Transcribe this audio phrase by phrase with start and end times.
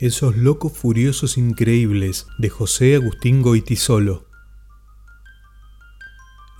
[0.00, 4.24] Esos locos furiosos increíbles de José Agustín Goitisolo.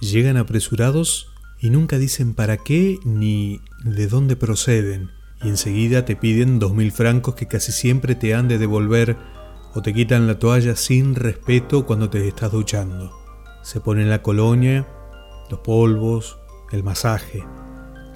[0.01, 5.11] Llegan apresurados y nunca dicen para qué ni de dónde proceden,
[5.43, 9.17] y enseguida te piden dos mil francos que casi siempre te han de devolver
[9.75, 13.11] o te quitan la toalla sin respeto cuando te estás duchando.
[13.65, 14.87] Se ponen la colonia,
[15.51, 16.39] los polvos,
[16.71, 17.43] el masaje,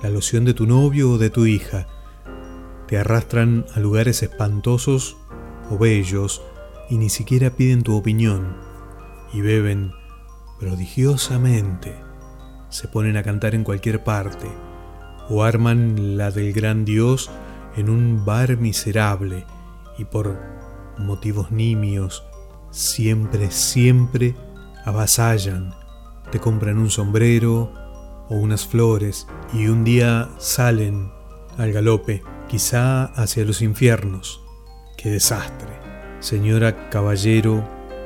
[0.00, 1.88] la loción de tu novio o de tu hija,
[2.88, 5.18] te arrastran a lugares espantosos
[5.70, 6.42] o bellos
[6.88, 8.56] y ni siquiera piden tu opinión
[9.32, 9.92] y beben
[10.58, 11.94] prodigiosamente.
[12.70, 14.48] Se ponen a cantar en cualquier parte
[15.28, 17.30] o arman la del gran Dios
[17.76, 19.44] en un bar miserable
[19.98, 20.38] y por
[20.96, 22.24] motivos nimios
[22.70, 24.34] siempre, siempre
[24.86, 25.74] avasallan.
[26.32, 27.70] Te compran un sombrero
[28.30, 31.12] o unas flores y un día salen
[31.58, 34.42] al galope quizá hacia los infiernos.
[34.96, 35.68] ¡Qué desastre!
[36.20, 37.62] Señora caballero,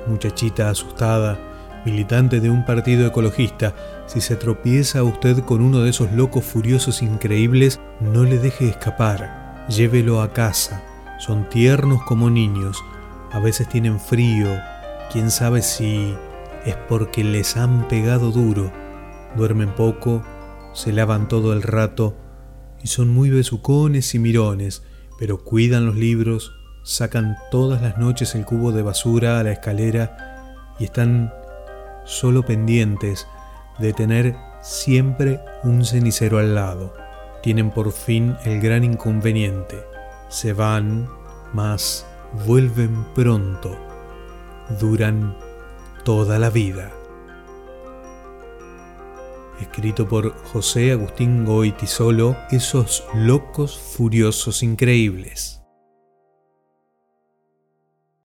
[0.06, 1.38] muchachita asustada,
[1.86, 3.74] militante de un partido ecologista,
[4.06, 9.64] si se tropieza usted con uno de esos locos furiosos increíbles, no le deje escapar,
[9.68, 10.82] llévelo a casa.
[11.18, 12.82] Son tiernos como niños,
[13.30, 14.48] a veces tienen frío,
[15.10, 16.14] quién sabe si
[16.66, 18.70] es porque les han pegado duro,
[19.36, 20.22] duermen poco,
[20.74, 22.16] se lavan todo el rato
[22.82, 24.82] y son muy besucones y mirones,
[25.18, 30.74] pero cuidan los libros, sacan todas las noches el cubo de basura a la escalera
[30.78, 31.32] y están
[32.04, 33.26] solo pendientes
[33.78, 36.94] de tener siempre un cenicero al lado.
[37.42, 39.84] Tienen por fin el gran inconveniente.
[40.28, 41.08] Se van,
[41.52, 42.06] mas
[42.46, 43.76] vuelven pronto.
[44.80, 45.36] Duran
[46.04, 46.92] toda la vida
[49.62, 55.61] escrito por José Agustín Goitisolo, Esos locos furiosos increíbles.